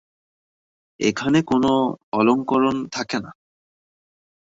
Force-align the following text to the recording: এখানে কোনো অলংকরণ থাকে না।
এখানে 0.99 1.39
কোনো 1.41 1.71
অলংকরণ 2.13 2.75
থাকে 2.93 3.17
না। 3.23 3.31